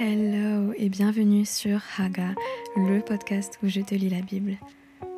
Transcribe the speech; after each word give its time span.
Hello 0.00 0.72
et 0.76 0.88
bienvenue 0.88 1.44
sur 1.44 1.80
Haga, 1.98 2.32
le 2.76 3.00
podcast 3.00 3.58
où 3.64 3.68
je 3.68 3.80
te 3.80 3.96
lis 3.96 4.08
la 4.08 4.20
Bible. 4.20 4.56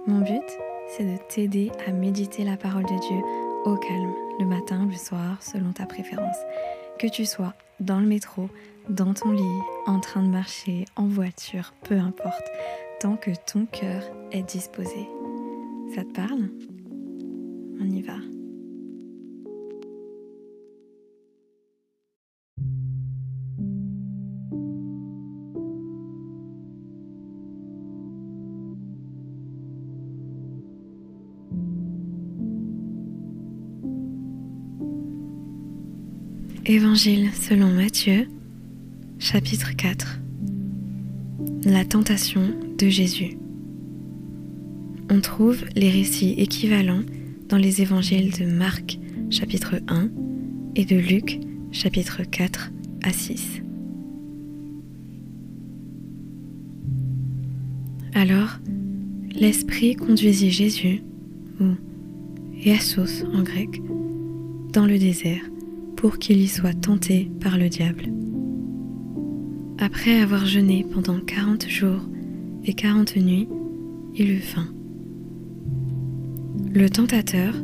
Mon 0.06 0.20
but, 0.20 0.42
c'est 0.88 1.04
de 1.04 1.18
t'aider 1.28 1.70
à 1.86 1.92
méditer 1.92 2.44
la 2.44 2.56
parole 2.56 2.84
de 2.84 2.98
Dieu 2.98 3.18
au 3.66 3.76
calme, 3.76 4.14
le 4.38 4.46
matin, 4.46 4.88
le 4.90 4.96
soir, 4.96 5.36
selon 5.42 5.72
ta 5.72 5.84
préférence. 5.84 6.38
Que 6.98 7.08
tu 7.08 7.26
sois 7.26 7.52
dans 7.78 8.00
le 8.00 8.06
métro, 8.06 8.48
dans 8.88 9.12
ton 9.12 9.32
lit, 9.32 9.60
en 9.84 10.00
train 10.00 10.22
de 10.22 10.28
marcher, 10.28 10.86
en 10.96 11.08
voiture, 11.08 11.74
peu 11.84 11.98
importe, 11.98 12.48
tant 13.00 13.16
que 13.16 13.32
ton 13.52 13.66
cœur 13.66 14.02
est 14.32 14.50
disposé. 14.50 15.10
Ça 15.94 16.04
te 16.04 16.12
parle? 16.14 16.48
On 17.82 17.84
y 17.84 18.00
va. 18.00 18.16
Évangile 36.66 37.30
selon 37.32 37.68
Matthieu, 37.68 38.28
chapitre 39.18 39.74
4 39.74 40.20
La 41.64 41.86
tentation 41.86 42.54
de 42.76 42.86
Jésus. 42.86 43.38
On 45.10 45.20
trouve 45.20 45.64
les 45.74 45.88
récits 45.88 46.34
équivalents 46.36 47.02
dans 47.48 47.56
les 47.56 47.80
évangiles 47.80 48.32
de 48.38 48.44
Marc, 48.44 48.98
chapitre 49.30 49.76
1, 49.88 50.10
et 50.76 50.84
de 50.84 50.96
Luc, 50.96 51.40
chapitre 51.72 52.24
4 52.24 52.70
à 53.04 53.10
6. 53.10 53.62
Alors, 58.12 58.58
l'Esprit 59.34 59.96
conduisit 59.96 60.50
Jésus, 60.50 61.02
ou 61.58 61.74
Iassos 62.54 63.24
en 63.32 63.42
grec, 63.42 63.80
dans 64.74 64.84
le 64.84 64.98
désert 64.98 65.49
pour 66.00 66.18
qu'il 66.18 66.40
y 66.40 66.48
soit 66.48 66.72
tenté 66.72 67.30
par 67.42 67.58
le 67.58 67.68
diable. 67.68 68.06
Après 69.78 70.18
avoir 70.18 70.46
jeûné 70.46 70.86
pendant 70.90 71.20
quarante 71.20 71.68
jours 71.68 72.00
et 72.64 72.72
quarante 72.72 73.16
nuits, 73.16 73.48
il 74.14 74.30
eut 74.30 74.40
faim. 74.40 74.68
Le 76.72 76.88
tentateur 76.88 77.54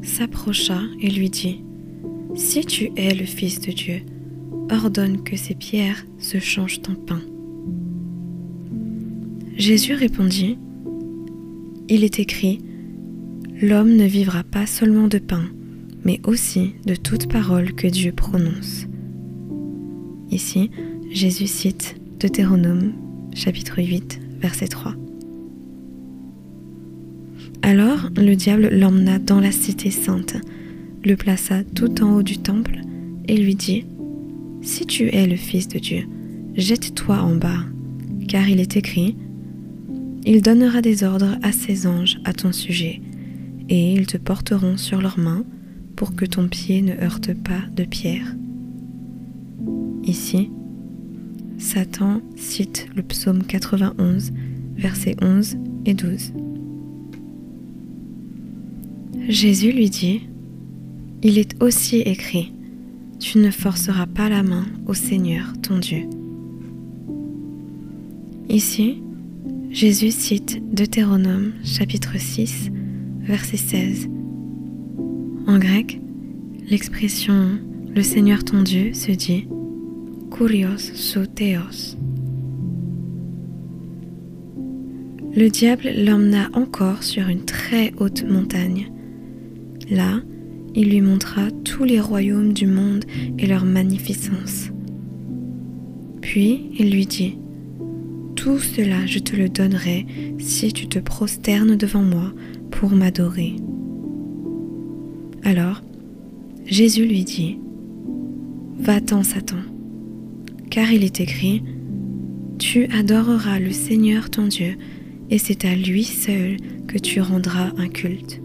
s'approcha 0.00 0.80
et 1.02 1.10
lui 1.10 1.28
dit, 1.28 1.62
Si 2.34 2.64
tu 2.64 2.90
es 2.96 3.14
le 3.14 3.26
Fils 3.26 3.60
de 3.60 3.72
Dieu, 3.72 4.00
ordonne 4.70 5.22
que 5.22 5.36
ces 5.36 5.54
pierres 5.54 6.06
se 6.16 6.38
changent 6.38 6.80
en 6.88 6.94
pain. 6.94 7.20
Jésus 9.58 9.92
répondit, 9.92 10.56
Il 11.90 12.04
est 12.04 12.18
écrit, 12.18 12.58
L'homme 13.60 13.94
ne 13.96 14.06
vivra 14.06 14.44
pas 14.44 14.64
seulement 14.64 15.08
de 15.08 15.18
pain, 15.18 15.44
mais 16.04 16.20
aussi 16.26 16.74
de 16.86 16.94
toute 16.94 17.30
parole 17.30 17.72
que 17.74 17.86
Dieu 17.86 18.12
prononce. 18.12 18.86
Ici, 20.30 20.70
Jésus 21.10 21.46
cite 21.46 21.96
Deutéronome 22.18 22.92
chapitre 23.34 23.82
8 23.82 24.20
verset 24.40 24.68
3. 24.68 24.94
Alors 27.62 28.10
le 28.16 28.34
diable 28.34 28.68
l'emmena 28.72 29.18
dans 29.18 29.40
la 29.40 29.52
cité 29.52 29.90
sainte, 29.90 30.36
le 31.04 31.16
plaça 31.16 31.62
tout 31.64 32.02
en 32.02 32.16
haut 32.16 32.22
du 32.22 32.38
temple 32.38 32.80
et 33.28 33.36
lui 33.36 33.54
dit, 33.54 33.84
Si 34.62 34.86
tu 34.86 35.14
es 35.14 35.26
le 35.26 35.36
Fils 35.36 35.68
de 35.68 35.78
Dieu, 35.78 36.04
jette-toi 36.54 37.18
en 37.18 37.36
bas, 37.36 37.64
car 38.28 38.48
il 38.48 38.60
est 38.60 38.76
écrit, 38.76 39.16
Il 40.24 40.42
donnera 40.42 40.82
des 40.82 41.04
ordres 41.04 41.36
à 41.42 41.52
ses 41.52 41.86
anges 41.86 42.20
à 42.24 42.32
ton 42.32 42.52
sujet, 42.52 43.00
et 43.68 43.94
ils 43.94 44.06
te 44.06 44.16
porteront 44.16 44.76
sur 44.76 45.00
leurs 45.00 45.18
mains 45.18 45.44
pour 45.96 46.14
que 46.14 46.24
ton 46.24 46.48
pied 46.48 46.82
ne 46.82 46.94
heurte 46.94 47.34
pas 47.34 47.62
de 47.76 47.84
pierre. 47.84 48.34
Ici, 50.04 50.50
Satan 51.58 52.20
cite 52.36 52.88
le 52.96 53.02
psaume 53.02 53.44
91, 53.44 54.32
versets 54.76 55.16
11 55.22 55.56
et 55.86 55.94
12. 55.94 56.32
Jésus 59.28 59.72
lui 59.72 59.88
dit, 59.88 60.28
Il 61.22 61.38
est 61.38 61.62
aussi 61.62 61.98
écrit, 62.00 62.52
Tu 63.20 63.38
ne 63.38 63.50
forceras 63.50 64.06
pas 64.06 64.28
la 64.28 64.42
main 64.42 64.66
au 64.86 64.94
Seigneur 64.94 65.52
ton 65.62 65.78
Dieu. 65.78 66.08
Ici, 68.48 69.00
Jésus 69.70 70.10
cite 70.10 70.60
Deutéronome 70.74 71.52
chapitre 71.64 72.18
6, 72.18 72.70
verset 73.20 73.56
16 73.56 74.08
en 75.46 75.58
grec, 75.58 76.00
l'expression 76.68 77.58
le 77.94 78.02
Seigneur 78.02 78.44
ton 78.44 78.62
Dieu 78.62 78.94
se 78.94 79.12
dit 79.12 79.46
Kurios 80.30 80.94
sou 80.94 81.26
Theos. 81.26 81.96
Le 85.34 85.48
diable 85.48 85.90
l'emmena 85.96 86.48
encore 86.52 87.02
sur 87.02 87.28
une 87.28 87.44
très 87.44 87.92
haute 87.98 88.24
montagne. 88.24 88.90
Là, 89.90 90.20
il 90.74 90.90
lui 90.90 91.00
montra 91.00 91.50
tous 91.64 91.84
les 91.84 92.00
royaumes 92.00 92.52
du 92.52 92.66
monde 92.66 93.04
et 93.38 93.46
leur 93.46 93.64
magnificence. 93.64 94.70
Puis 96.20 96.70
il 96.78 96.90
lui 96.90 97.06
dit, 97.06 97.36
Tout 98.36 98.58
cela 98.58 99.04
je 99.06 99.18
te 99.18 99.36
le 99.36 99.48
donnerai 99.48 100.06
si 100.38 100.72
tu 100.72 100.86
te 100.86 100.98
prosternes 100.98 101.76
devant 101.76 102.02
moi 102.02 102.32
pour 102.70 102.90
m'adorer. 102.90 103.56
Alors, 105.44 105.82
Jésus 106.66 107.04
lui 107.04 107.24
dit, 107.24 107.58
Va-t'en, 108.78 109.22
Satan, 109.22 109.56
car 110.70 110.92
il 110.92 111.04
est 111.04 111.20
écrit, 111.20 111.62
Tu 112.58 112.86
adoreras 112.86 113.58
le 113.58 113.72
Seigneur 113.72 114.30
ton 114.30 114.46
Dieu, 114.46 114.76
et 115.30 115.38
c'est 115.38 115.64
à 115.64 115.74
lui 115.74 116.04
seul 116.04 116.56
que 116.86 116.98
tu 116.98 117.20
rendras 117.20 117.72
un 117.76 117.88
culte. 117.88 118.40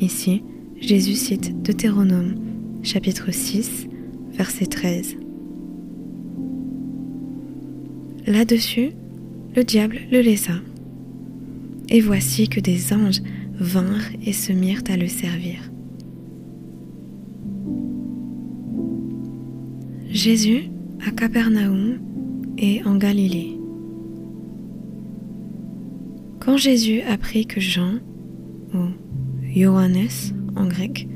Ici, 0.00 0.42
Jésus 0.80 1.14
cite 1.14 1.62
Deutéronome, 1.62 2.34
chapitre 2.82 3.32
6, 3.32 3.86
verset 4.32 4.66
13. 4.66 5.16
Là-dessus, 8.26 8.90
le 9.54 9.64
diable 9.64 9.98
le 10.12 10.20
laissa. 10.20 10.60
Et 11.88 12.00
voici 12.00 12.48
que 12.48 12.60
des 12.60 12.92
anges 12.92 13.22
vinrent 13.58 14.12
et 14.24 14.32
se 14.32 14.52
mirent 14.52 14.82
à 14.88 14.96
le 14.96 15.08
servir. 15.08 15.70
Jésus 20.10 20.70
à 21.06 21.10
Capernaum 21.10 21.98
et 22.58 22.82
en 22.84 22.96
Galilée. 22.96 23.58
Quand 26.40 26.56
Jésus 26.56 27.00
apprit 27.02 27.46
que 27.46 27.60
Jean, 27.60 27.96
ou 28.72 28.78
Johannes 29.54 30.08
en 30.54 30.66
grec, 30.66 31.08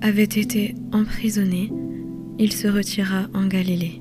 avait 0.00 0.22
été 0.22 0.74
emprisonné, 0.92 1.70
il 2.38 2.52
se 2.52 2.68
retira 2.68 3.26
en 3.34 3.46
Galilée. 3.46 4.00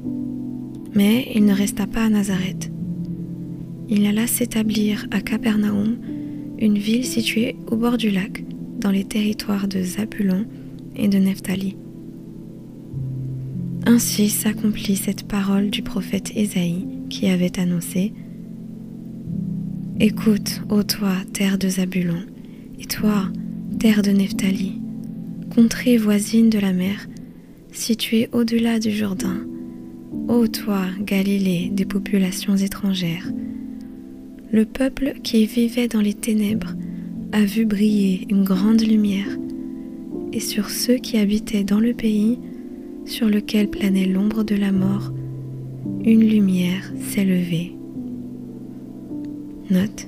Mais 0.95 1.28
il 1.34 1.45
ne 1.45 1.53
resta 1.53 1.88
pas 1.88 2.05
à 2.05 2.09
Nazareth. 2.09 2.72
Il 3.90 4.05
alla 4.05 4.28
s'établir 4.28 5.07
à 5.11 5.19
Capernaum 5.19 5.97
une 6.59 6.78
ville 6.78 7.06
située 7.06 7.56
au 7.68 7.75
bord 7.75 7.97
du 7.97 8.09
lac, 8.09 8.44
dans 8.80 8.91
les 8.91 9.03
territoires 9.03 9.68
de 9.68 9.81
Zabulon 9.81 10.46
et 10.96 11.08
de 11.08 11.18
Nephtali. 11.18 11.78
Ainsi 13.86 14.29
s'accomplit 14.29 14.96
cette 14.96 15.28
parole 15.28 15.70
du 15.70 15.82
prophète 15.82 16.32
Ésaïe 16.35 16.88
qui 17.09 17.28
avait 17.28 17.59
annoncé 17.59 18.14
Écoute, 20.00 20.61
ô 20.70 20.84
toi, 20.84 21.14
terre 21.34 21.58
de 21.58 21.70
Zabulon, 21.70 22.23
et 22.79 22.85
toi, 22.85 23.29
terre 23.79 24.02
de 24.02 24.11
Nephtali, 24.11 24.82
contrée 25.53 25.97
voisine 25.97 26.50
de 26.50 26.59
la 26.59 26.73
mer, 26.73 27.08
située 27.72 28.29
au-delà 28.32 28.79
du 28.79 28.91
Jourdain, 28.91 29.46
ô 30.28 30.47
toi, 30.47 30.85
Galilée 31.02 31.70
des 31.72 31.85
populations 31.85 32.55
étrangères, 32.55 33.29
le 34.53 34.66
peuple 34.66 35.16
qui 35.23 35.47
vivait 35.47 35.88
dans 35.88 36.00
les 36.00 36.14
ténèbres 36.14 36.76
a 37.32 37.44
vu 37.44 37.66
briller 37.66 38.28
une 38.29 38.44
grande 38.44 38.82
lumière, 38.82 39.40
et 40.32 40.40
sur 40.40 40.70
ceux 40.70 40.97
qui 40.97 41.17
habitaient 41.17 41.64
dans 41.64 41.79
le 41.79 41.96
pays, 41.96 42.38
sur 43.05 43.28
lequel 43.28 43.67
planait 43.67 44.05
l'ombre 44.05 44.44
de 44.44 44.55
la 44.55 44.72
mort, 44.72 45.11
une 46.05 46.23
lumière 46.23 46.94
s'est 47.00 47.26
levée. 47.26 47.76
Note. 49.72 50.08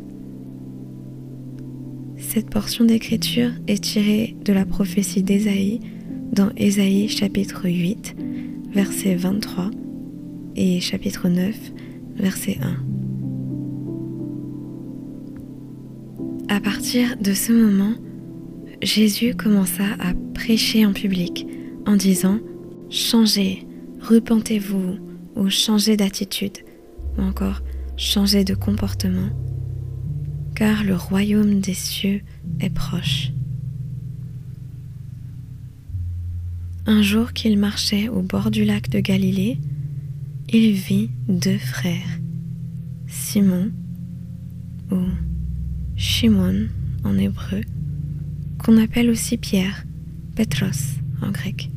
Cette 2.18 2.52
portion 2.52 2.86
d'écriture 2.86 3.50
est 3.68 3.84
tirée 3.84 4.36
de 4.46 4.54
la 4.54 4.66
prophétie 4.66 5.24
d'Ésaïe 5.24 5.80
dans 6.32 6.52
Ésaïe 6.56 7.10
chapitre 7.10 7.68
8, 7.68 8.16
versets 8.72 9.16
23 9.16 9.72
et 10.56 10.80
chapitre 10.82 11.30
9, 11.30 11.56
verset 12.18 12.60
1. 12.62 13.05
À 16.48 16.60
partir 16.60 17.18
de 17.18 17.34
ce 17.34 17.52
moment, 17.52 17.96
Jésus 18.84 19.34
commença 19.36 19.84
à 20.00 20.14
prêcher 20.36 20.86
en 20.86 20.94
public 20.94 21.48
en 21.88 21.96
disant 21.96 22.40
Changez, 22.90 23.66
repentez-vous 24.00 25.00
ou 25.36 25.50
changez 25.50 25.98
d'attitude 25.98 26.60
ou 27.18 27.24
encore 27.24 27.62
changez 27.98 28.44
de 28.44 28.54
comportement, 28.54 29.30
car 30.56 30.84
le 30.84 30.96
royaume 30.96 31.62
des 31.62 31.74
cieux 31.74 32.22
est 32.60 32.70
proche. 32.70 33.32
Un 36.86 37.02
jour 37.02 37.34
qu'il 37.34 37.58
marchait 37.58 38.08
au 38.08 38.22
bord 38.22 38.52
du 38.52 38.66
lac 38.66 38.90
de 38.90 39.00
Galilée, 39.00 39.58
il 40.50 40.74
vit 40.74 41.10
deux 41.28 41.58
frères, 41.58 42.20
Simon 43.08 43.72
ou 44.92 45.00
Shimon 46.08 46.68
en 47.04 47.18
hébreu, 47.18 47.62
qu'on 48.60 48.78
appelle 48.78 49.10
aussi 49.10 49.38
Pierre, 49.38 49.86
Petros 50.36 51.00
en 51.24 51.32
grec, 51.32 51.72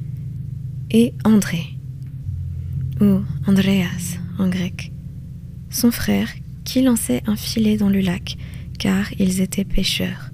et 0.91 1.15
André 1.25 1.79
ou 3.01 3.23
Andreas 3.47 4.19
en 4.39 4.51
grec, 4.51 4.93
son 5.71 5.91
frère 5.91 6.29
qui 6.63 6.83
lançait 6.83 7.23
un 7.27 7.37
filet 7.37 7.79
dans 7.79 7.89
le 7.89 8.01
lac 8.01 8.37
car 8.79 9.07
ils 9.19 9.41
étaient 9.41 9.65
pêcheurs. 9.65 10.31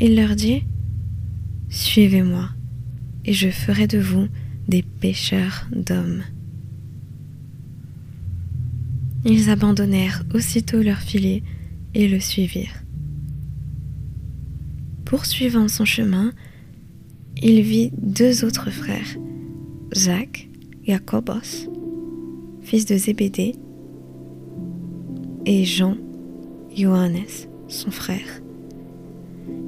Il 0.00 0.16
leur 0.16 0.34
dit, 0.34 0.62
Suivez-moi 1.68 2.48
et 3.26 3.34
je 3.34 3.50
ferai 3.50 3.86
de 3.86 3.98
vous 3.98 4.28
des 4.66 4.82
pêcheurs 4.82 5.68
d'hommes. 5.76 6.22
Ils 9.26 9.50
abandonnèrent 9.50 10.24
aussitôt 10.32 10.82
leur 10.82 11.00
filet 11.00 11.42
et 11.94 12.08
le 12.08 12.20
suivirent. 12.20 12.82
Poursuivant 15.04 15.68
son 15.68 15.84
chemin, 15.84 16.32
il 17.42 17.62
vit 17.62 17.90
deux 17.96 18.44
autres 18.44 18.70
frères, 18.70 19.16
Jacques, 19.94 20.48
Jacobos, 20.86 21.70
fils 22.62 22.84
de 22.84 22.96
Zébédée, 22.96 23.54
et 25.46 25.64
Jean, 25.64 25.96
Johannes, 26.74 27.48
son 27.68 27.90
frère. 27.90 28.42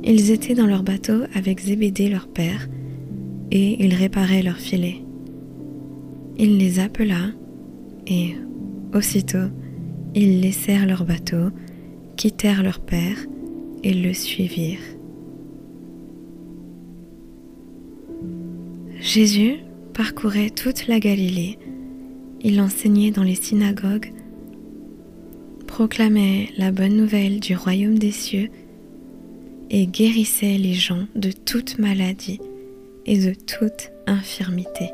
Ils 0.05 0.31
étaient 0.31 0.55
dans 0.55 0.67
leur 0.67 0.83
bateau 0.83 1.23
avec 1.35 1.61
Zébédée 1.61 2.09
leur 2.09 2.29
père, 2.29 2.69
et 3.51 3.83
il 3.85 3.95
réparait 3.95 4.43
leurs 4.43 4.59
filets. 4.59 5.03
Il 6.39 6.59
les 6.59 6.81
appela, 6.81 7.31
et 8.07 8.37
aussitôt 8.93 9.49
ils 10.15 10.41
laissèrent 10.41 10.87
leur 10.87 11.05
bateau, 11.05 11.51
quittèrent 12.21 12.63
leur 12.63 12.81
père, 12.81 13.17
et 13.83 13.95
le 13.95 14.13
suivirent. 14.13 14.79
Jésus 19.01 19.61
parcourait 19.95 20.51
toute 20.51 20.87
la 20.87 21.01
Galilée, 21.01 21.59
il 22.43 22.61
enseignait 22.61 23.11
dans 23.11 23.23
les 23.23 23.37
synagogues, 23.37 24.13
proclamait 25.67 26.51
la 26.59 26.73
bonne 26.73 26.95
nouvelle 26.95 27.41
du 27.41 27.57
royaume 27.57 27.99
des 27.99 28.13
cieux 28.13 28.51
et 29.71 29.87
guérissait 29.87 30.59
les 30.59 30.75
gens 30.75 31.07
de 31.15 31.33
toute 31.33 31.79
maladie 31.79 32.41
et 33.07 33.17
de 33.17 33.33
toute 33.33 33.93
infirmité. 34.07 34.91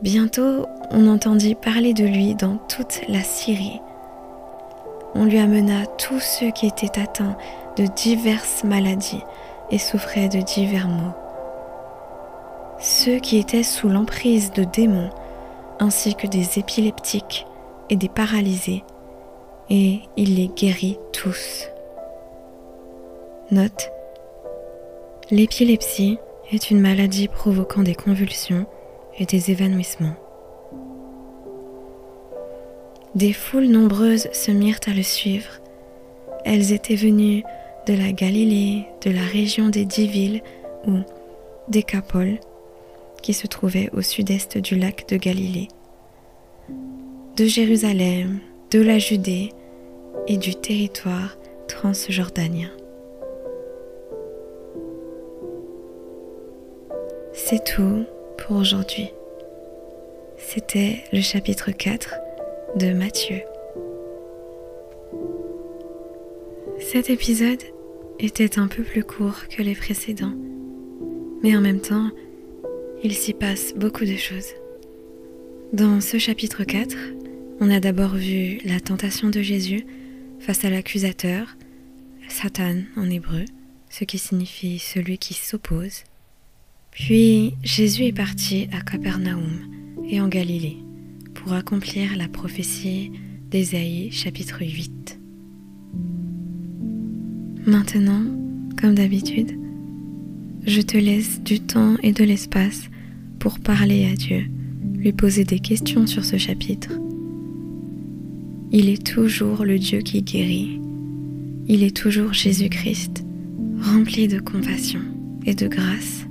Bientôt, 0.00 0.66
on 0.92 1.08
entendit 1.08 1.56
parler 1.56 1.92
de 1.92 2.04
lui 2.04 2.36
dans 2.36 2.58
toute 2.68 3.00
la 3.08 3.24
Syrie. 3.24 3.80
On 5.14 5.24
lui 5.24 5.38
amena 5.38 5.86
tous 5.98 6.20
ceux 6.20 6.50
qui 6.50 6.66
étaient 6.66 6.98
atteints 6.98 7.36
de 7.76 7.86
diverses 7.86 8.64
maladies 8.64 9.22
et 9.70 9.78
souffraient 9.78 10.28
de 10.28 10.40
divers 10.40 10.88
maux. 10.88 11.12
Ceux 12.78 13.18
qui 13.18 13.38
étaient 13.38 13.62
sous 13.62 13.88
l'emprise 13.88 14.52
de 14.52 14.64
démons, 14.64 15.10
ainsi 15.80 16.14
que 16.14 16.26
des 16.26 16.58
épileptiques 16.58 17.46
et 17.90 17.96
des 17.96 18.08
paralysés, 18.08 18.84
et 19.70 20.00
il 20.16 20.36
les 20.36 20.48
guérit 20.48 20.98
tous. 21.12 21.68
Note 23.50 23.90
L'épilepsie 25.30 26.18
est 26.50 26.70
une 26.70 26.80
maladie 26.80 27.28
provoquant 27.28 27.82
des 27.82 27.94
convulsions 27.94 28.66
et 29.18 29.26
des 29.26 29.50
évanouissements. 29.50 30.16
Des 33.14 33.34
foules 33.34 33.66
nombreuses 33.66 34.28
se 34.32 34.50
mirent 34.50 34.80
à 34.86 34.94
le 34.94 35.02
suivre. 35.02 35.60
Elles 36.46 36.72
étaient 36.72 36.96
venues 36.96 37.42
de 37.86 37.92
la 37.92 38.10
Galilée, 38.12 38.86
de 39.04 39.10
la 39.10 39.24
région 39.24 39.68
des 39.68 39.84
dix 39.84 40.06
villes 40.06 40.42
ou 40.86 41.00
Décapole, 41.68 42.38
qui 43.22 43.34
se 43.34 43.46
trouvait 43.46 43.90
au 43.92 44.00
sud-est 44.00 44.56
du 44.56 44.76
lac 44.76 45.06
de 45.08 45.16
Galilée, 45.16 45.68
de 47.36 47.44
Jérusalem, 47.44 48.40
de 48.70 48.80
la 48.80 48.98
Judée 48.98 49.50
et 50.26 50.38
du 50.38 50.54
territoire 50.54 51.36
transjordanien. 51.68 52.70
C'est 57.34 57.62
tout 57.64 58.04
pour 58.38 58.56
aujourd'hui. 58.56 59.10
C'était 60.38 61.04
le 61.12 61.20
chapitre 61.20 61.70
4 61.70 62.21
de 62.76 62.92
Matthieu. 62.92 63.42
Cet 66.80 67.10
épisode 67.10 67.62
était 68.18 68.58
un 68.58 68.66
peu 68.66 68.82
plus 68.82 69.04
court 69.04 69.46
que 69.48 69.62
les 69.62 69.74
précédents, 69.74 70.34
mais 71.42 71.56
en 71.56 71.60
même 71.60 71.80
temps, 71.80 72.10
il 73.04 73.12
s'y 73.14 73.34
passe 73.34 73.74
beaucoup 73.74 74.04
de 74.04 74.16
choses. 74.16 74.54
Dans 75.72 76.00
ce 76.00 76.18
chapitre 76.18 76.64
4, 76.64 76.96
on 77.60 77.70
a 77.70 77.80
d'abord 77.80 78.14
vu 78.14 78.58
la 78.64 78.80
tentation 78.80 79.28
de 79.28 79.42
Jésus 79.42 79.86
face 80.38 80.64
à 80.64 80.70
l'accusateur, 80.70 81.56
Satan 82.28 82.76
en 82.96 83.10
hébreu, 83.10 83.44
ce 83.90 84.04
qui 84.04 84.18
signifie 84.18 84.78
celui 84.78 85.18
qui 85.18 85.34
s'oppose. 85.34 86.04
Puis 86.90 87.54
Jésus 87.62 88.06
est 88.06 88.16
parti 88.16 88.68
à 88.72 88.80
Capernaum 88.80 89.60
et 90.08 90.20
en 90.20 90.28
Galilée 90.28 90.78
pour 91.42 91.52
accomplir 91.54 92.16
la 92.16 92.28
prophétie 92.28 93.12
d'Ésaïe 93.50 94.10
chapitre 94.10 94.60
8. 94.60 95.18
Maintenant, 97.66 98.22
comme 98.80 98.94
d'habitude, 98.94 99.58
je 100.66 100.80
te 100.80 100.96
laisse 100.96 101.42
du 101.42 101.60
temps 101.60 101.96
et 102.02 102.12
de 102.12 102.24
l'espace 102.24 102.88
pour 103.38 103.58
parler 103.58 104.06
à 104.06 104.14
Dieu, 104.14 104.44
lui 104.94 105.12
poser 105.12 105.44
des 105.44 105.58
questions 105.58 106.06
sur 106.06 106.24
ce 106.24 106.36
chapitre. 106.36 106.92
Il 108.70 108.88
est 108.88 109.04
toujours 109.04 109.64
le 109.64 109.78
Dieu 109.78 109.98
qui 109.98 110.22
guérit. 110.22 110.80
Il 111.66 111.82
est 111.82 111.96
toujours 111.96 112.32
Jésus-Christ, 112.32 113.24
rempli 113.80 114.28
de 114.28 114.40
compassion 114.40 115.02
et 115.44 115.54
de 115.54 115.68
grâce 115.68 116.26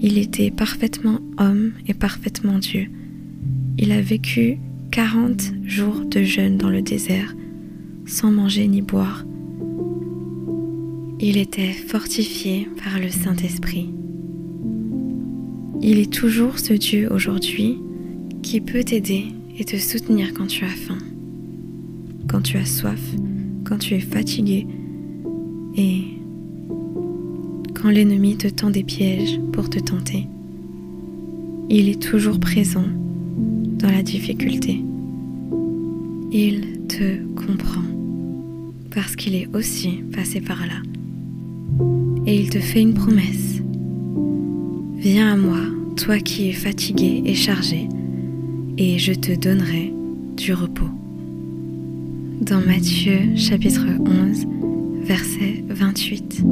il 0.00 0.18
était 0.18 0.50
parfaitement 0.50 1.20
homme 1.38 1.72
et 1.86 1.94
parfaitement 1.94 2.58
Dieu. 2.58 2.88
Il 3.80 3.92
a 3.92 4.00
vécu 4.00 4.58
40 4.90 5.52
jours 5.64 6.04
de 6.04 6.24
jeûne 6.24 6.56
dans 6.56 6.68
le 6.68 6.82
désert, 6.82 7.36
sans 8.06 8.32
manger 8.32 8.66
ni 8.66 8.82
boire. 8.82 9.24
Il 11.20 11.36
était 11.36 11.72
fortifié 11.72 12.68
par 12.82 12.98
le 12.98 13.08
Saint-Esprit. 13.08 13.88
Il 15.80 16.00
est 16.00 16.12
toujours 16.12 16.58
ce 16.58 16.72
Dieu 16.72 17.06
aujourd'hui 17.12 17.78
qui 18.42 18.60
peut 18.60 18.82
t'aider 18.82 19.26
et 19.56 19.64
te 19.64 19.76
soutenir 19.76 20.34
quand 20.34 20.48
tu 20.48 20.64
as 20.64 20.68
faim, 20.68 20.98
quand 22.28 22.40
tu 22.40 22.56
as 22.56 22.66
soif, 22.66 23.14
quand 23.64 23.78
tu 23.78 23.94
es 23.94 24.00
fatigué 24.00 24.66
et 25.76 26.02
quand 27.80 27.90
l'ennemi 27.90 28.36
te 28.36 28.48
tend 28.48 28.70
des 28.70 28.82
pièges 28.82 29.38
pour 29.52 29.70
te 29.70 29.78
tenter. 29.78 30.26
Il 31.70 31.88
est 31.88 32.02
toujours 32.02 32.40
présent 32.40 32.86
dans 33.78 33.90
la 33.90 34.02
difficulté. 34.02 34.82
Il 36.32 36.80
te 36.88 37.24
comprend 37.34 37.82
parce 38.90 39.16
qu'il 39.16 39.34
est 39.34 39.48
aussi 39.54 40.02
passé 40.14 40.40
par 40.40 40.60
là. 40.66 40.82
Et 42.26 42.40
il 42.40 42.50
te 42.50 42.58
fait 42.58 42.80
une 42.80 42.94
promesse. 42.94 43.62
Viens 44.96 45.32
à 45.32 45.36
moi, 45.36 45.60
toi 45.96 46.18
qui 46.18 46.48
es 46.48 46.52
fatigué 46.52 47.22
et 47.24 47.34
chargé, 47.34 47.88
et 48.76 48.98
je 48.98 49.12
te 49.12 49.34
donnerai 49.34 49.92
du 50.36 50.52
repos. 50.52 50.90
Dans 52.40 52.60
Matthieu 52.60 53.36
chapitre 53.36 53.86
11, 54.04 54.46
verset 55.02 55.64
28. 55.68 56.42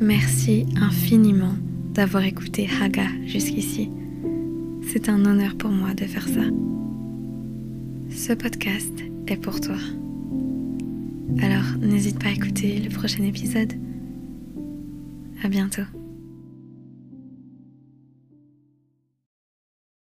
Merci 0.00 0.66
infiniment 0.76 1.54
d'avoir 1.94 2.22
écouté 2.24 2.68
Haga 2.82 3.06
jusqu'ici. 3.24 3.90
C'est 4.86 5.08
un 5.08 5.24
honneur 5.24 5.56
pour 5.56 5.70
moi 5.70 5.94
de 5.94 6.04
faire 6.04 6.28
ça. 6.28 6.44
Ce 8.10 8.34
podcast 8.34 8.92
est 9.26 9.36
pour 9.38 9.58
toi. 9.60 9.76
Alors 11.40 11.78
n'hésite 11.80 12.18
pas 12.18 12.28
à 12.28 12.32
écouter 12.32 12.78
le 12.78 12.90
prochain 12.90 13.24
épisode. 13.24 13.72
À 15.42 15.48
bientôt. 15.48 15.95